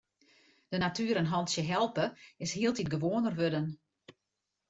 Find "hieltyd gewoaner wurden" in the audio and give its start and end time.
2.57-3.67